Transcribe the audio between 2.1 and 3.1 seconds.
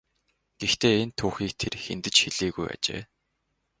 ч хэлээгүй ажээ.